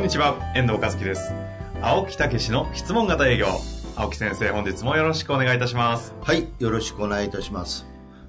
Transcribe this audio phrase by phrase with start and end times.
[0.00, 1.30] んにちは、遠藤和樹です。
[1.82, 3.48] 青木武の質問型営業。
[3.96, 6.14] 青木先生、本日もよろしくお願いいたします。
[6.22, 7.86] はい、よろしくお願いいたします。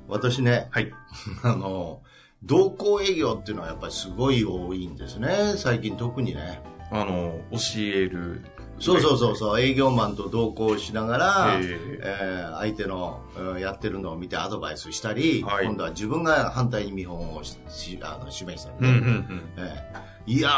[0.09, 0.91] 私ね、はい。
[1.43, 2.01] あの、
[2.43, 5.53] 同行営業っていうのはやっぱりすごい多いんですね。
[5.55, 6.61] 最近特にね。
[6.91, 8.41] あの、教える。
[8.81, 19.41] そうそうそうそう、営業マンと同行しながら、えええー相手のうんやってるのを見てアドバイスしたり、はい今度は自分が反対に見本をししあの示したりね、うんうんうん。
[19.57, 20.49] ええいや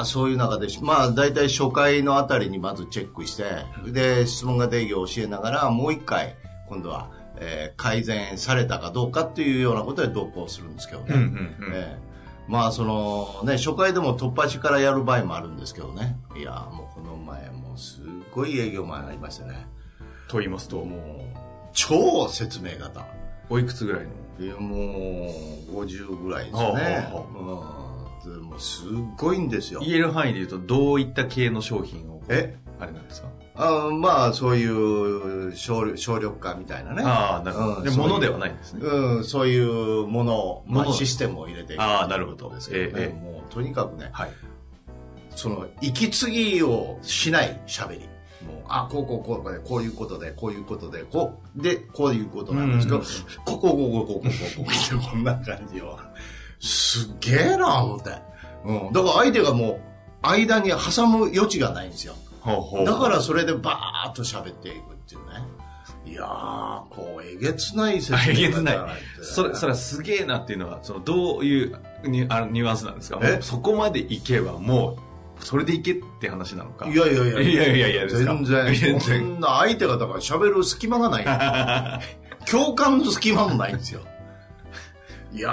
[0.00, 3.44] ー、そういう中で、まあ、大体初回のあたりにまずチェックして、
[3.90, 6.36] で、質問型営業を教えながら、もう一回、
[6.68, 11.06] 今度は、えー改善されたかどうかっていうようなことで同行するんですけどね。
[11.08, 12.12] うんうんうんええ
[12.48, 16.18] まあ、その、ね、初回でも突破しからやる場合もあるんですけどね。
[16.36, 19.66] いやー、もうこの前、もうすっごい営業マンがいましてね。
[20.28, 21.00] と言いますと、もう、
[21.72, 23.06] 超説明型。
[23.48, 24.06] おいくつぐらい
[24.38, 24.44] の？
[24.44, 24.76] いや、も
[25.72, 27.08] う、50ぐらいですね。
[27.12, 27.91] ほうん、で
[28.28, 29.80] もうすっごいんですよ。
[29.80, 32.56] 言える範囲で言うと、どういった系の商品を、え？
[32.80, 33.28] あれなんですか？
[33.54, 37.02] あまあ、そういう省力省力化みたいなね。
[37.04, 37.82] ああ、なるほど。
[37.82, 38.80] で、うんそういう物ではないんですね。
[38.82, 44.30] うん、そういうものを、まあ、システムを入れていくああなるほどですけどね、ええもうとにかくね、はい。
[45.36, 48.00] その、息継ぎをしない喋り。
[48.46, 54.30] もう、あ、こうこうこうで、こういうことで、こういうことで、こう、で、こういうことなんですけど、うんここ、ここ、ここ、ここ、ここ、
[54.64, 55.98] ここ、こんな感じを。
[56.62, 58.10] すっげえな、思って。
[58.64, 58.92] うん。
[58.92, 59.80] だから相手がも
[60.22, 62.14] う、間に挟む余地がないんですよ。
[62.40, 62.86] ほうほう。
[62.86, 64.78] だからそれでバーッと喋っていくっ
[65.08, 65.42] ていうね。
[66.04, 66.26] いやー、
[66.90, 68.78] こう、えげつない説明えげつない
[69.22, 73.20] それ、それはすげえなっていうのは、その、どういうニあのニュアンスなんですか？
[73.40, 74.98] そこまでいけば、も
[75.40, 76.86] う、それでいけって話なのか？
[76.88, 78.74] いやいやいやいやいやいや全然。
[78.74, 82.00] 全そ然んな相手がだから喋る隙間がない。
[82.50, 84.00] 共感の隙間もないんですよ。
[85.34, 85.50] いや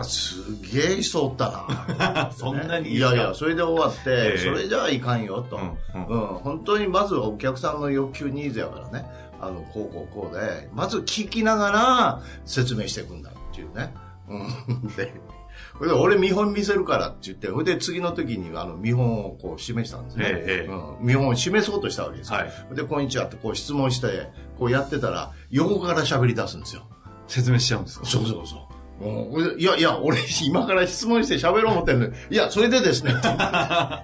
[0.00, 0.36] ー、す
[0.74, 1.50] げえ人おった
[1.98, 2.30] な。
[2.36, 2.94] そんなに？
[2.94, 5.56] いやいや、それで終わって、ええそれじゃあいかんよと。
[5.56, 9.06] ううんん、うん本当にまずはお客さんの欲求ニーズやからね。
[9.40, 13.94] あの、こうこうこうで、まず聞きながら説明していくんだっていうね。
[14.28, 14.88] うん。
[14.96, 15.12] で、
[15.92, 20.24] 俺見本見せるからって言って、それで次の時にあの見本をこう示したんですね。
[20.26, 22.38] ええええうん、見本を示そうとしたわけですよ。
[22.38, 26.82] はいで、こんにちはってこう質問して、こうやってたら、横から喋り出すんですよ。
[27.28, 28.06] 説明しちゃうんですか？
[28.06, 28.67] そうそうそう。
[29.00, 34.02] うんいや、いや、俺、今から質問して喋ろう思ってるのに、いや、それでですね、 いや、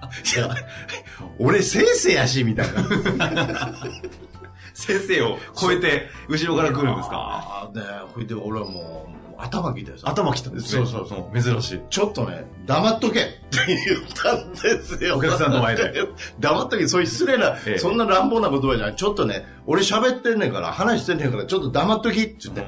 [1.39, 3.73] 俺、先生やし、みたいな。
[4.73, 7.15] 先生を超えて、後ろから来るんですか？
[7.17, 7.83] ああ、ね
[8.13, 10.09] ほいで俺はもう、頭きてさ。
[10.09, 10.85] 頭きたんですね。
[10.85, 11.41] そうそうそうう。
[11.41, 11.81] 珍しい。
[11.89, 15.17] ちょっとね、黙っとけって言ったんですよ。
[15.17, 15.93] お客さんの前で。
[16.39, 18.95] 黙っとけ、そういう失礼な、ええそんな乱暴な言葉じゃない。
[18.95, 22.61] ちょっとね、俺喋ってんねんから、話してんねんから、ちょっと黙っときって言って、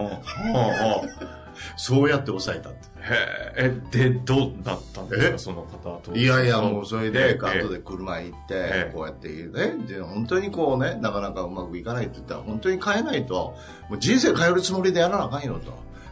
[1.76, 2.80] そうやって抑えたって。
[3.00, 5.32] へえ、で、どうなったんですえ？
[5.32, 6.16] かその方と。
[6.16, 13.56] いやいや、もうそれえで、え後で車行ってええ、こうやってね、で、本当にこうね、なかなかうまくいかないって言ったら、本当に変えないと、
[13.90, 15.60] もう人生変えるつもりでやらなあかんよ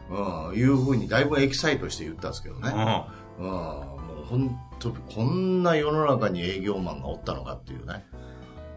[0.09, 2.72] と、うん、いうふうにだいぶエキサイトして言ったんですけどね。
[3.39, 8.06] うん、もう本当、こんな世の中に営業マンがおったのかっていうね。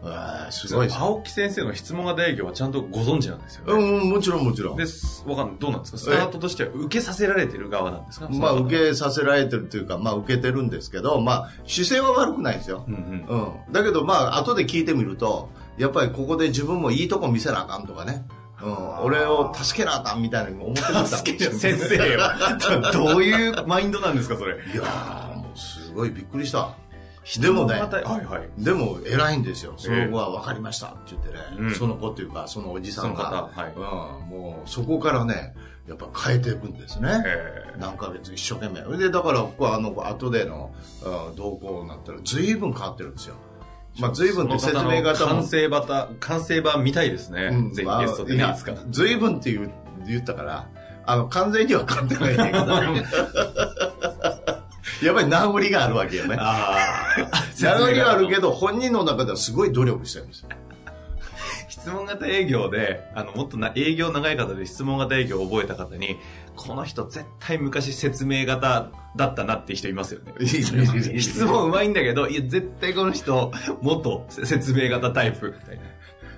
[0.01, 0.99] えーすごいです。
[0.99, 3.73] 青木先生の質問型営業はちゃんとご存知なんですよね。
[3.73, 4.77] うん、もちろんもちろん。
[4.77, 5.55] です、わかんない。
[5.59, 5.97] どうなんですか？
[5.99, 8.29] スタートとしては受けさせられてる側なんですか？
[8.29, 8.79] まあ、受け。
[8.79, 12.85] けさせられてるというか、まあ、受けてるんですけど、まあ、姿勢は悪くないですよ。
[12.87, 13.37] うんうん。
[13.67, 13.73] うん。
[13.73, 18.25] だけど、まあ、後で聞いてみると、やっぱりここで自分もいいとこ見せなあかんとかね。
[18.63, 18.99] うん。
[19.03, 22.19] 俺を助けなあかんみたいなの思ってたんです助けて先生よ。
[22.93, 24.55] どういうマインドなんですかそれ？
[24.55, 26.69] いやー、もうすごいびっくりした。
[27.39, 27.87] でもねは
[28.21, 28.63] いはい。
[28.63, 29.73] でも偉いんですよ。
[29.77, 31.39] その後は分かりましたって言ってね。
[31.57, 33.49] うんその子っていうか、そのおじさんが。
[33.53, 33.79] はいう
[34.25, 34.29] ん。
[34.29, 35.53] もう、そこからね、
[35.87, 37.23] やっぱ変えていくんですね。
[37.25, 38.97] え何ヶ月一生懸命。
[38.97, 40.71] で、だから、ここはあの、後での、
[41.03, 43.35] うん同行になったら、随分変わってるんですよ。
[43.99, 45.47] まあ、随分って説明型も完。
[45.47, 47.49] 成版、完成版見たいですね。
[47.51, 49.71] うんぜひゲストでいいですか随分って言う
[50.07, 50.69] 言ったから、
[51.05, 52.65] あの、完全には変わってないんだけど、
[55.03, 56.35] やっぱり名残があるわけよね。
[57.61, 60.49] 名残があるけど、本人の中ではすごい努力してるんですよ。
[61.69, 66.17] 質問型営業で、あの、もっとな営業長い方で質問型営業を覚えた方に、
[66.55, 70.33] この人絶対昔説明型だったなって人いますよね。
[70.45, 75.83] 質問うまいんだけど、いや、絶対この人、元説明型タイプ、みたいな。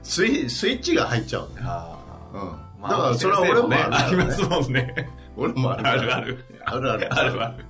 [0.03, 1.49] スイスイッチが入っちゃう。
[1.61, 1.97] あ
[2.33, 2.85] うん。
[2.85, 2.89] あ。
[2.89, 5.09] だからそれは俺もね、あるありますもんね。
[5.35, 6.45] 俺もあるあるある。
[6.65, 7.13] あるある。
[7.13, 7.65] あるある。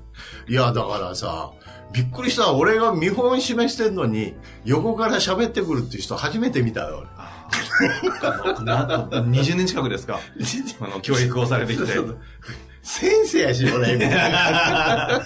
[0.48, 1.52] いや、だからさ、
[1.94, 2.54] びっくりした。
[2.54, 7.06] 俺が見本示してんのに、横から喋ってくるっていう人初めて見たよ、
[8.64, 10.20] な20年近くですか
[10.82, 12.00] あの、教育をされてきて。
[12.00, 12.14] 俺。
[12.84, 15.22] 先生やし、俺、みたいな。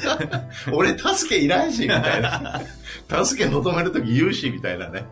[0.73, 2.61] 俺、助けいらんし、みたいな。
[3.23, 5.05] 助け求めるとき言うし、みたいなね。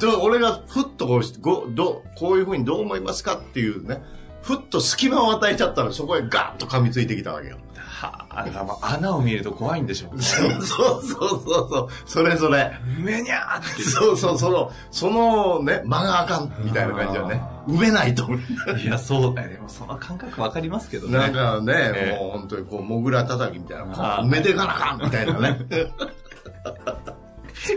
[0.00, 4.02] で、俺がふっとこうごどう、こういうふうにどう思いますかっていうね、
[4.42, 7.58] ふっと隙間を与えちゃったら、そこへガッと噛みついてきたわけよ。
[7.98, 10.22] はあ、だからまあ穴を見ると怖いんでしょうね。
[10.22, 12.78] そうそうそうそうそれそれ。
[12.98, 13.82] めにゃーって。
[13.84, 17.42] そうそう、その、そのね、間があかん、みたいな感じはね。
[17.66, 18.28] 埋めないと。
[18.76, 19.48] いや、そうだよ。
[19.48, 21.18] でもその感覚わかりますけどね。
[21.18, 23.84] なんかね、ええもう本当にこう、モグラ叩きみたいな、
[24.22, 25.58] 埋めていかなあかん、みたいなね。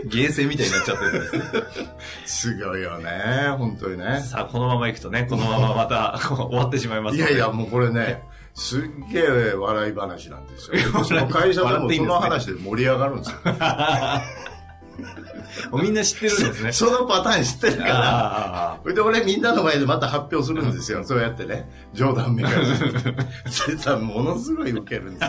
[0.04, 1.42] ゲーセンみたいになっちゃってるんですね。
[2.26, 3.10] すごいよね、
[3.56, 4.20] 本当にね。
[4.20, 8.22] さあ、このまま行くとね、このまままた終わってしまいますのでいやいや、もうこれね、
[8.54, 8.82] すっ
[9.12, 11.04] げえ笑い話なんですよ。
[11.04, 13.36] その会社でもその話で盛り上がるんですよ。
[15.72, 16.72] みんな知ってるんですね。
[16.72, 18.72] そのパターン知ってるから。
[18.74, 21.04] あそれで俺みんなの前でまた発表するんですよ。
[21.04, 21.68] そうやってね。
[21.92, 23.76] 冗談めかして。
[23.78, 25.26] さ、ものすごいウケるんで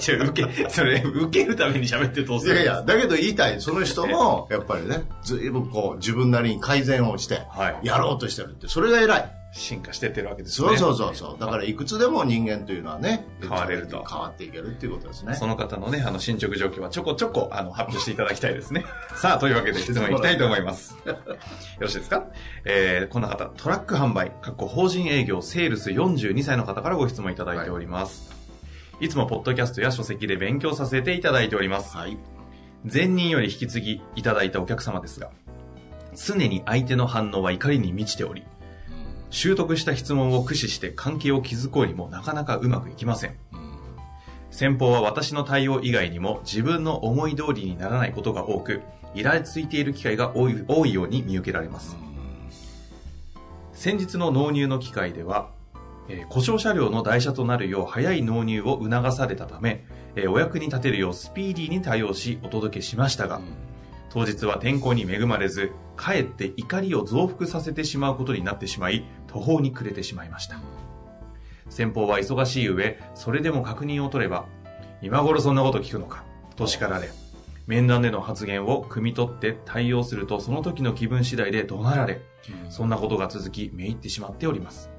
[0.00, 0.24] すよ。
[0.24, 3.60] 受け、それ、受けるために喋ってどうするいやいや、だけど言いたい。
[3.60, 9.39] その人も、やっぱりね、ずいぶんこう、自分なりに改善をして、はいやろうとしてるって、それが偉い。
[9.52, 10.68] 進化してってるわけですね。
[10.68, 11.40] そうそうそうそう。
[11.40, 15.34] だから、いくつでも人間というのはね、変われると変わっていけるっていうことですね。
[15.34, 18.84] その方のね、あの、進捗状況はちょこちょこ、あの、発表していただきたいですね。
[19.16, 20.96] さあ、というわけで質問いきたいと思います。
[21.04, 21.16] よ
[21.80, 22.26] ろしいですか？
[22.64, 28.30] えー、こんな方、トラック販売、かっこ法人営業、セールス42歳の方からご質問いただいております。
[29.00, 31.96] い、つもポッドキャストや書籍で勉強させていただいております。
[31.96, 32.16] はい。
[32.90, 35.30] 前任より引き継ぎいただいたお客様ですが、
[36.14, 38.42] 常に相手の反応は怒りに満ちており、
[39.30, 43.36] 習得した質問を駆使して関係を築こうにもなかなかうまくいきません。
[44.50, 48.82] 先方は私の対応以外にも自分の思い通りにならないことが多く、
[49.14, 51.96] イラついている機会が多い多いように見受けられます。
[53.72, 55.50] 先日の納入の機会では、
[56.08, 59.84] えー故障車両の台車となるよう早い納入を促されたため、
[60.16, 63.40] えーお役に立てるようスピーディーに対応しお届けしましたが、
[64.10, 70.60] 当日は天候に恵まれず、かえって怒りを増幅させてしまうことになってしまい、途方に暮れてしまいました。
[71.68, 74.46] 先方は忙しい上、それでも確認を取れば、
[75.02, 76.24] 今頃そんなこと聞くのか、
[76.56, 77.08] と叱られ、
[77.68, 82.20] 面談での発言を汲み取って対応するとその時の気分次第で怒鳴られ、
[82.70, 84.90] そんなことが続き、めいってしまっております。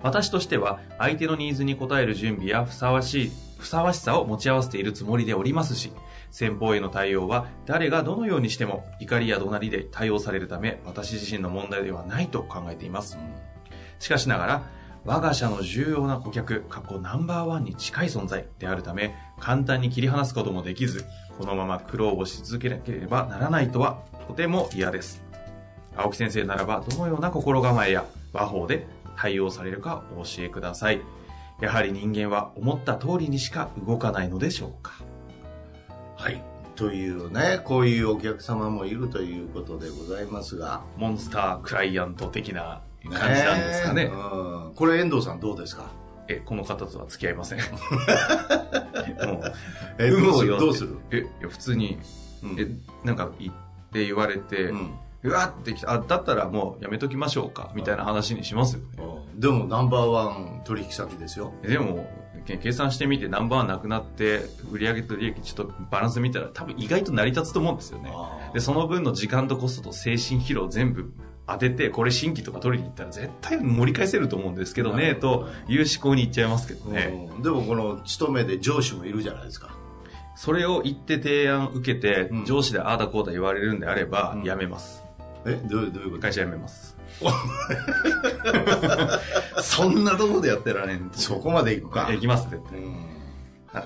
[0.00, 5.90] 私としては、相手のニーズに応える準備やふさわしい、ふさわしさを持ち合わせているつもりでおりますし、
[6.34, 13.16] 先方への対応は誰がどのようにしても怒りや怒鳴りで対応されるため、私自身の問題ではないと考えています。
[14.00, 14.62] しかしながら、
[15.04, 21.04] 我が社の重要な顧客、過去ナンバーワンに近い存在であるため、簡単に切り離すこともできず、
[21.38, 25.22] このまま苦労をし続けなければならないとは、とても嫌です。
[25.96, 31.00] 青木先生ならば、どのような心構えや和法で対応されるかお教えください。
[31.60, 35.03] やはり人間は思った通りにしか動かないのでしょうか。
[36.16, 36.42] はい。
[36.76, 40.82] というね、こういうお客様もいるということでございますが。
[40.96, 44.04] モンスタークライアント的な感じなんですかね。
[44.04, 45.84] うんこれ遠藤さんどうですか？
[46.26, 47.58] え、この方とは付き合いません。
[49.26, 49.52] もう
[49.98, 50.56] えどうする？
[50.56, 50.98] うする？
[51.12, 51.98] え、いや、普通に、
[52.42, 52.66] うんえ、
[53.04, 53.54] なんか言っ
[53.92, 54.90] て言われて、うん
[55.24, 58.86] うわってきた、あ、だったらもうやめときましょうか、みたいな話にしますよね。
[59.36, 61.52] でもナンバーワン取引先ですよ。
[61.62, 62.06] でも、
[62.44, 68.12] け計算してみてナンバーワンなくなって、売上と利益ちょっとバランス見たら多分意外と成り立つと思うんですよね。
[68.52, 71.10] で、その分の時間とコストと精神疲労全部
[71.46, 77.30] 当てて、これ新規とか取りに行ったら絶対盛り返せると思うんですけどね、という思考に行っちゃいますけどね。
[77.36, 79.70] うんでもこの勤めで上司もいるじゃないですか。
[80.36, 85.03] それを言って提案受けてうん、上司でああだこうだ言われるんであればうん、やめます。
[85.46, 86.22] えどういうどういうこと？
[86.22, 86.96] 会社辞めます。
[89.62, 91.18] そんなとこでやってられんと。
[91.18, 92.08] そこまで行くか。
[92.10, 92.96] 行きます、絶対うんあ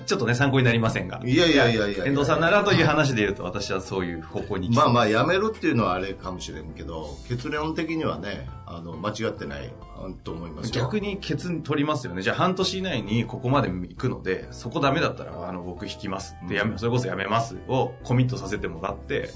[0.05, 1.19] ちょっとね、参考になりませんが。
[1.23, 10.83] いやいやいやいや遠藤さんならという話で言うと、私はそういう方向にまあまあ、あ、辞めるっていうのはあれかもしれんけど、結論的にはね、あの、間違ってないうんと思いますよ。
[10.83, 12.21] 逆にケツ取りますよね。
[12.21, 16.35] じゃあ半年以内にここまで行くので、そこダメだったら、あの、僕引きます。
[16.47, 19.31] で、やめ、それこそやめますをコミットさせてもらって、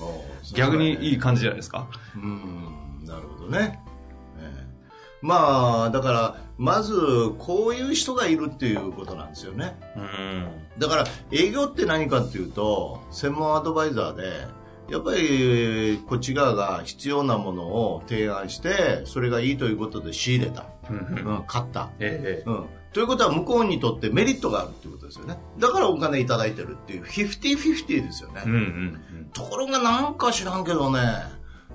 [0.54, 1.18] 逆にいいい。
[1.18, 1.88] 感じじゃないですか。
[2.16, 3.80] うん、なるほどね。
[5.24, 6.96] ええまあ、だから、まず、
[7.40, 9.76] こういう人がいるっていうことなんですよね。
[9.96, 10.48] うん。
[10.78, 14.48] だから、営業って何かっていうと、専門アドバイザーで、
[14.90, 20.66] やっぱり、こっち側が必要なものを提案して、それがいいということで仕入れた。
[20.90, 21.90] うんうんうん、買った。
[22.00, 22.66] えええうん。
[22.92, 25.40] ということは、向こうにとってメリットがあるっていうことですよね。
[25.58, 28.42] だからお金いただいてるっていう、50-50ですよね。
[28.46, 29.00] えうんうん
[29.34, 31.00] ところがなんか知らんけどね、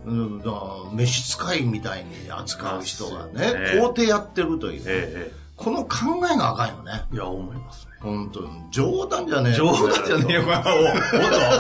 [0.09, 0.53] うん、だ
[0.93, 6.93] 召使いみたいに扱う人がね、ね皇帝やってるという、ええこの考えがあかんよね。
[6.95, 7.93] ええいや、思いますね。
[8.00, 8.49] 本当に。
[8.71, 10.43] 冗談じゃねえ冗談じゃねえよ。
[10.43, 10.57] お、おっ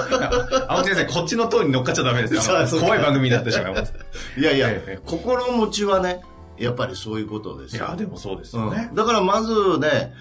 [0.08, 0.72] と。
[0.72, 2.42] 青木先生、こっちのトーンに乗っかっちゃダメですよ。
[2.80, 3.92] 怖い番組になってしまいます。
[4.36, 6.22] いやいや、ええ心持ちはね、
[6.58, 7.86] やっぱりそういうことですよ。
[7.86, 8.94] いや、でもそうですよねうん。
[8.94, 10.14] だからまずね、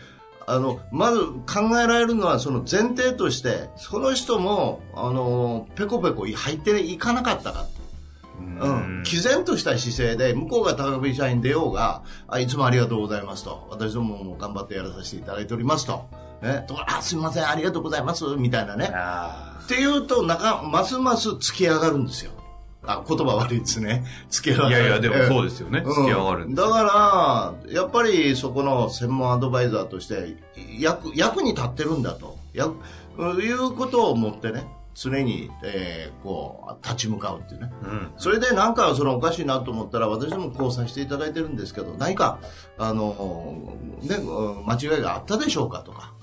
[0.47, 7.65] あの、まず考えられるのはその前提として、その人も、あの、ペコペコ入っていかなかったか。
[8.39, 9.03] うん。
[9.03, 13.67] 毅然とした姿勢で、向こうが高飛社員出ようが、あ、いつもありがとうございますと。
[13.69, 16.05] 私どもも頑張ってやらさせていただいておりますと。
[16.41, 16.65] ね。
[16.67, 18.91] とあ、すみません、ありがとうございます、みたいなね。
[18.93, 22.31] あっていうと、なんか、ますます付き上がるんですよ。
[22.85, 24.05] あ、言葉悪いですね。
[24.29, 24.75] 付き上がる。
[24.75, 25.83] あいやいや、でもそうですよね。
[25.85, 30.37] うん付き上がるだから、やっぱりそこの専門アドバイザーとして
[30.79, 32.75] 役役に立ってるんだと役
[33.41, 34.67] いうことを思ってね
[34.99, 38.11] 常に、えーこう立ち向かうっていうねうん。
[38.17, 42.39] それでなんかそのおかしいなと思ったら私どもこうさせていただいてるんですけど何か
[42.77, 46.13] あの、ね、うん間違いがあったでしょうかとか、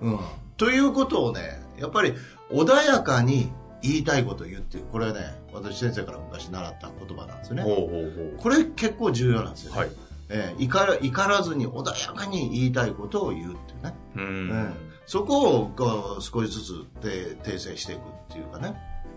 [0.00, 0.18] うん、
[0.56, 2.14] ということをねやっぱり
[2.50, 3.50] 穏やかに
[3.82, 5.20] 言いたいことを言うっていうこれはね
[5.52, 9.78] 私先生から昔習った言葉なんですよねほうほうほこれ結構重要なんですよ、う。
[9.78, 9.90] はい。
[10.28, 14.74] えー怒ら怒らずに穏やかに言いたいことを言うっていうね、ううんん。
[15.10, 18.76] そこをこう少しずつて訂正していくっていうかね、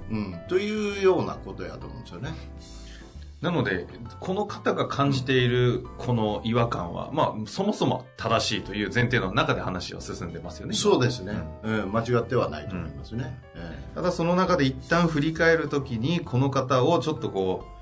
[0.10, 2.32] うん、というようなことやと思うんですよね。
[3.42, 3.86] なので、
[4.20, 10.74] この方が感じているこの違和感は、まあ、そもそも正しいという前提の中で話は進んでますよね。
[10.74, 13.40] そうですね、うん間違ってはないと思いますね。
[13.54, 17.73] えただその中で一旦振り返るときに、この方をちょっとこう、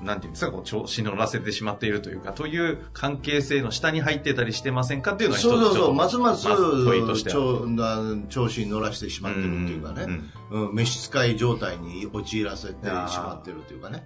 [0.00, 10.06] なんていうんですか、こう調子に乗らせてしまっているというか、という関係性の下に入ってたりしてませんかっていうのは一つそうそうそう、ますます問いとして調子に乗らしてしまってるっていうかね、
[10.50, 14.04] うん召使い状態に陥らせてしまってるっていうかね。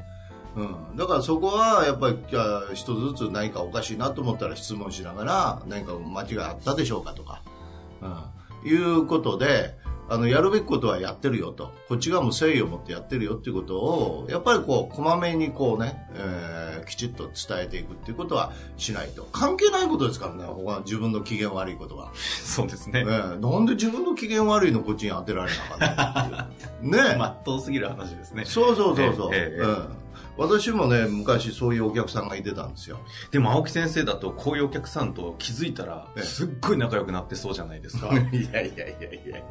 [0.56, 2.18] うん、だからそこはやっぱり
[2.74, 7.42] 一つずつ何かおかしいなと思ったら質問しながら何か間違いあったでしょうかとか、
[8.02, 9.76] うん、いうことで
[10.10, 11.72] あのやるべきことはやってるよと。
[11.88, 19.28] こっち側も誠意を持ってやってるよっていうことをやっぱりこうこまめにこうね、えーきちっと伝えていくっていうことはしないと。
[19.32, 22.10] 関係ないことですからね他の自分の機嫌悪いことが。
[22.14, 23.04] そうですね。
[23.06, 26.48] ええなんで自分の機嫌悪いのこっちに当てられなかった
[26.82, 26.98] ね。
[27.14, 28.44] えまっとうすぎる話ですね。
[28.46, 29.62] そうそうそうそう、ええええ。
[29.62, 29.88] うん
[30.36, 32.98] 私もね昔そういうお客さんがいてたんですよ。
[33.30, 36.22] でも青木先生だとこういうお客さんと気づいたら、ええ。
[36.22, 38.06] すっごい仲良くなってそうじゃないですか。
[38.12, 38.94] いやいやいやいやい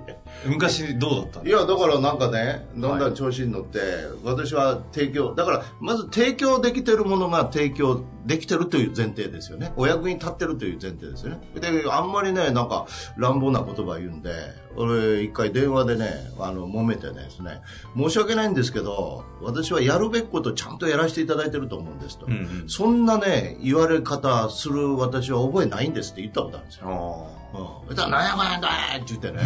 [0.08, 1.62] や昔どうだったんいですか？
[1.62, 3.80] やだからなんかねだんだん調子に乗って、
[4.24, 12.86] 私は提供だからまず提供できてるものが提供できてるという前提ですよねお役に立ってるという前提ですよねであんまりねなんか
[13.18, 14.32] 乱暴な言葉言うんで
[14.76, 17.62] 俺一回電話でねあの揉めてですね
[17.98, 27.88] 申し訳ないんですけど私はやるべきことちゃんとやらせていただいてると思うんですと、うんうんそんなね言われ方する私は覚えないんですって言ったことあるんですよあうん。
[27.88, 29.42] そしたら、なんやかんやだーって言ってね。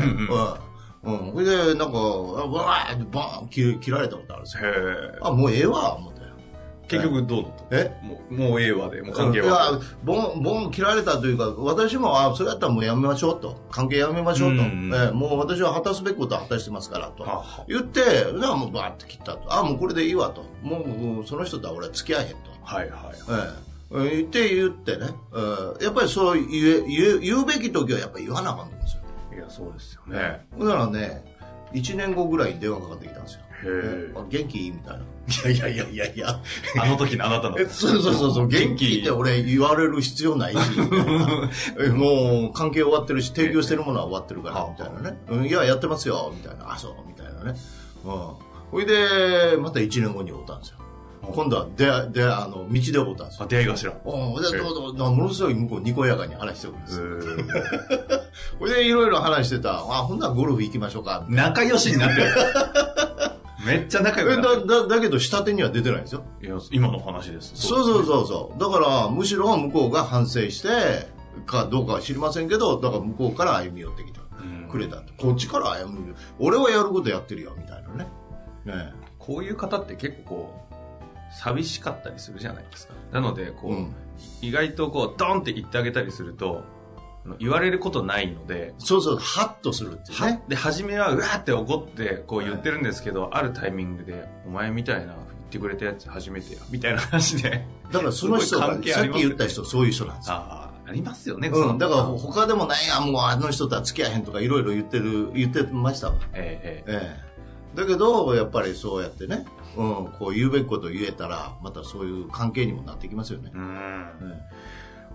[1.03, 1.27] うん。
[1.27, 1.33] うん。
[1.33, 4.63] それで、なんか、わーってバーン切切られたことあるんですよ。
[4.63, 5.19] ーへえ。
[5.21, 6.12] あ、もうええわ、思って。
[6.87, 7.77] 結局どうだった？
[7.77, 7.99] え？
[8.03, 9.71] もう、もうええわで、もう関係いは。
[9.73, 13.65] や、ボン、ボン切られたというか、私も、あ、それやったらもうやめましょうと。
[13.71, 14.63] 関係やめましょうと。
[14.63, 17.25] うえもう私は果たすべきことは果たしてますから、と。
[17.67, 19.53] 言って、じゃあもうバーって切ったと。
[19.53, 20.43] あ、もうこれでいいわと。
[20.61, 22.37] もう、その人とは俺は付き合えへんと。
[22.63, 23.15] はいはい。
[23.95, 25.37] ええ、言って言ってね、え
[25.81, 29.03] えやっぱりそう言え言え言うべき時はやっぱり言わなあかんんですよ。
[29.35, 30.45] いや、そうですよね。
[30.57, 31.23] ほんならね、
[31.73, 33.41] 1年後ぐらいに電話かかってきたんですよ。
[33.41, 34.13] へえ。
[34.15, 34.71] あ元気？
[34.71, 35.03] みたいな。
[35.45, 36.41] いやいやいやいやいや。
[36.79, 37.57] あの時のあなたの。
[37.57, 40.59] えそうそうそうそう、元気って俺言われる必要ないし、
[41.79, 45.17] えもう関係終わってるし、提供してるものは終わってるから、みたいなね。
[45.29, 46.73] うんいや、やってますよ、みたいな。
[46.73, 47.57] あ、そう、みたいなね。
[48.03, 48.11] うん。
[48.71, 50.77] ほいで、また1年後に会ったんですよ。
[51.31, 53.47] 今度は出会、出会あの、道で会ったんですよあ、。
[53.47, 53.93] 出会い頭。
[54.03, 57.05] おでどうぞどうぞものすごい向こうにこやかに話してるんですよ。
[57.05, 59.71] うほいでいろいろ話してた。
[59.71, 61.25] あ、ほんならゴルフ行きましょうか。
[61.29, 62.31] ん仲良しになってる。
[63.65, 66.23] めっちゃ仲良えくなってだだだけど下手には出てないんですよ。
[66.41, 66.47] る。
[66.47, 67.53] いや、今の話です。
[67.55, 68.59] そうそうそうそう。
[68.59, 71.07] だからむしろ向こうが反省して
[71.45, 74.21] かどうかは知りませんけど、だから向こうから歩み寄ってきた。
[74.21, 75.13] うんくれたと。
[75.17, 76.15] こっちから歩み寄る。
[76.39, 78.07] 俺はやることやってるよ、みたいなね。
[78.65, 80.73] ねこういう方って結構こう、
[81.33, 82.93] 寂しかったりするじゃないですか。
[83.11, 83.95] なので、こう、うん
[84.41, 86.63] 意外とこう、ドンって言ってあげたりすると、
[87.39, 90.43] 言われることないので、そうそう、ハッとするっていうはね。
[90.47, 95.17] で、初めはうわーって怒ってこう言ってるんですけど、あるタイミングで、お前みたいな言っ
[95.49, 97.65] てくれたやつ初めてや、みたいな話で。
[97.91, 100.35] だからその人が、すごい関係さっき言った人、そういう人なんですよ。
[100.35, 106.15] ああ、ありますよね、うん、だからほ他でもないや、もうあの人とは付き合えへんとかいろいろ言ってる、言ってましたわ。
[106.33, 107.77] えええええ。
[107.77, 109.85] だけど、やっぱりそうやってね、うん、
[110.19, 113.57] こう言うべきことを言えたら、またそういう関係にもなってきますよねえ。
[113.57, 114.31] うん。
[114.31, 114.41] え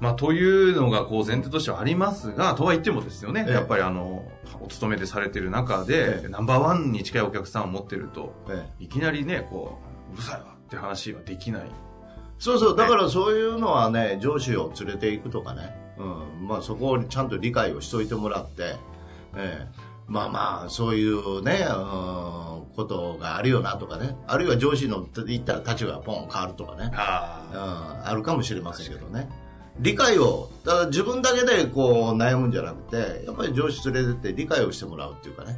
[0.00, 3.55] まあ、というのが、こう、前提としてはありますが、とは言ってもですよね、ええ。
[3.55, 4.25] やっぱりあの、
[4.61, 6.28] お勤めでされてる中で、ええ。
[6.28, 8.85] ナンバーワンに近いお客さんを持ってると、ええ。
[8.85, 11.62] いきなりね、こう、うるさいわって話はできない。
[12.38, 18.76] そうそう、だからそういうのはね、上司を連れていくとかね、うん、まあそこをちゃんと理解をしといてもらって、
[19.37, 19.88] ええ。
[20.07, 21.75] まあまあ、そういうね、うん、
[22.75, 29.28] ことがあるよなとかね、あるいは上司の言ったら立場がポン変わるとかね、あうん、あるかもしれませんけどね。
[29.81, 35.57] 理解を、だから自分だけでこう悩むんじゃなくて、やっぱり上司連れてって理解をしてもらうっていうかね。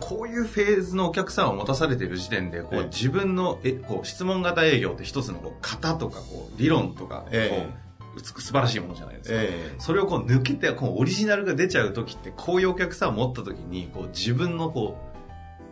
[0.00, 7.74] こういうフェーズのお客さんを持たされている時点で、こうええ自分のえこう質問型営業って一つのこう型とかこう理論とか、えこ
[8.16, 9.36] う美素晴らしいものじゃないですか。
[9.38, 14.98] えそれをこう抜けてこうオリジナルが出ちゃう時ってこういうお客さんを持った時にこう自分のこ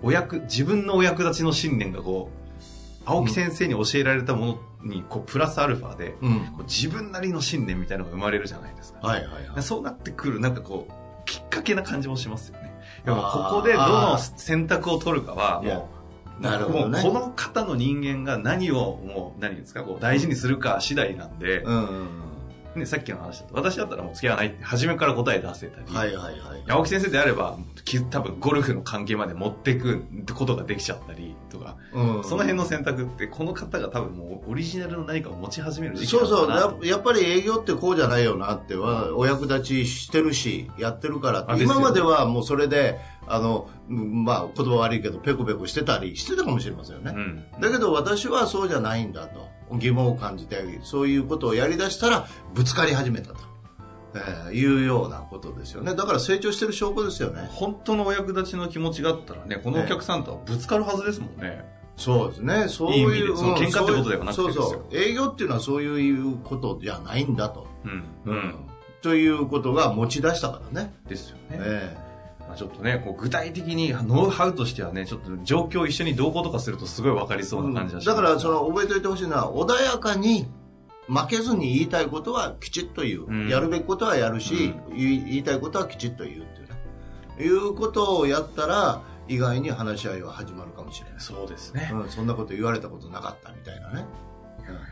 [0.03, 2.46] うお役自分のお役立ちの信念がこう
[3.07, 6.41] 青木先生に教えられたものにこうプラスアルファで、えうん。
[6.41, 9.07] こう自分なりの信念みたいなのが生まれるじゃないですか。
[9.07, 9.63] はいはいはい。
[9.63, 10.93] そうなってくるなんかこう
[11.25, 12.75] きっかけな感じもしますよね。
[13.05, 15.89] でもここでどの選択を取るかはも
[16.41, 22.26] うなるほどねもうこの方の人間が何をもう何ですかこう大事にするか次第なんで、うんうんうん。
[22.79, 26.63] ね、さっきの話だと私だったらもう付き合わないって初めから答え出せたり、はいはいはい。
[26.69, 30.05] 青木先生であればき多分ゴルフの関係まで持っていく
[30.35, 32.25] ことができちゃったりとか、うん。
[32.25, 36.51] その辺の選択ってこの方が多分もうオリジナルの何かを持ち始める時期そうそう。
[36.51, 41.63] ややっぱり営業ってこうじゃないよなってはお役立ちしてるしやってるからって。
[41.63, 47.61] 今まではもうそれであのうんまあ言葉悪いけどペコペコしてたりしてたかもしれませんよね、うん。
[47.61, 53.37] だけど私はそうじゃないんだと疑問を感じてそういうことをやりだしたらぶつかり始めたと、
[54.15, 55.95] えーいうようなことですよね。
[55.95, 57.49] だから成長してる証拠ですよね。
[57.53, 61.65] 本当のお役立ちの気持ちがあったらねこのお客さんとはぶつかるはずですもんね、
[61.97, 62.69] そうですね。
[62.69, 64.65] そういい意味いうでその喧嘩ってことではなくてそうですよ。
[64.69, 68.05] そう営業っていうのはそういうことじゃないんだと、うん。
[68.25, 68.55] うん。
[69.03, 72.06] ということが持ち出したからね、ですよね、えまあ、
[72.57, 78.15] ちょっとねこう具体的にノウハウとしてはねちょっと状況を一緒に同行とかするとすごい分かりえそうな感じだます。
[78.15, 80.49] からその覚えておいてほしいのは穏やかに
[81.07, 83.49] 負けずに言いたいことはきちっと言う、うん。
[83.49, 86.77] やるべきことはやるし、言い言いたいことはきちっと言うっていうね。
[87.39, 94.05] いうことをやったら意外に話し合いは始まるかもしれない、そうですね、うん、そんなこと言われたことなかったみたいなね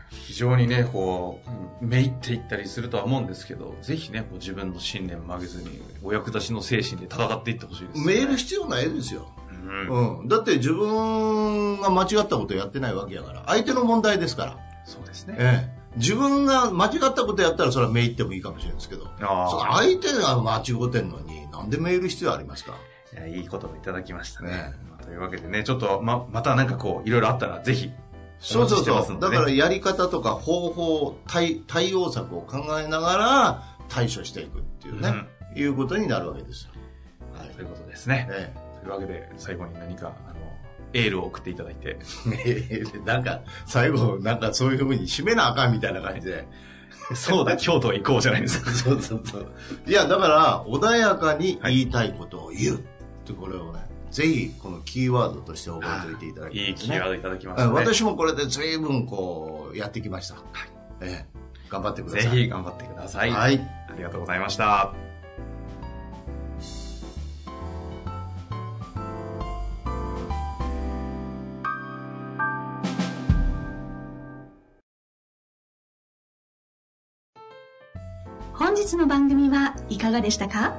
[0.09, 1.41] 非常にねこ
[1.81, 10.19] うめいっていったりするとは思うんですけどぜひねこう自分の信念曲げずにお役立ちの精神で戦っていってほしいです、ね、メール必要ないですよ、うん。
[10.21, 13.43] うん、だって自分が間違ったことやってないわけやから。
[13.47, 14.57] 相手の問題ですから。
[14.85, 15.35] そうですね。
[15.39, 19.09] ええ、自分が間違ったことやったらそれはメールってもいいかもしれないですけど。
[19.17, 22.75] 相手が間違ってんのになんでメール必要ありますか？
[23.13, 24.51] いやいい言葉いただきましたね。
[24.51, 27.91] ねまあというわけでねちょっとままたなんかこういろいろあったらぜひ
[28.39, 36.71] そうそうそう、だからやり方とか方法対対応策を考えながら対処していくっていうね、いうことになるわけですよ、
[37.33, 37.49] はい。
[37.49, 38.27] ということですね。
[38.31, 40.35] えというわけで最後に何かあの
[40.93, 41.97] エールを送っていただいて。
[42.45, 46.47] え なんか最後なんかそういうふうに締めなあかんみたいな感じで。
[47.13, 48.71] そうだ京都行こうじゃないですか。
[48.73, 49.51] そうそうそう。
[49.85, 52.77] いや、だから、穏やかに言いたいことを言う。
[52.77, 52.79] っ
[53.25, 53.79] てこれをね、
[54.15, 57.09] ぜひ、このキーワードとして覚えておいていただきたいですねいいキーワー。
[57.09, 60.35] ドいただきましたねうん私もこれで随分こう、やってきました。
[61.01, 62.31] ええ頑張ってください。
[62.31, 63.59] ぜひ頑張ってください、はい。
[63.89, 64.93] ありがとうございました
[78.53, 80.73] 本日の番組はいかがでしたか？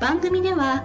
[0.00, 0.84] 番組では